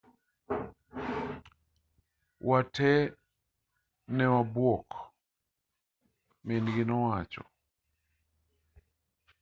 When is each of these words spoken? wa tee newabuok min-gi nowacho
wa 2.47 2.57
tee 2.73 3.01
newabuok 4.17 4.87
min-gi 6.45 6.83
nowacho 6.87 7.43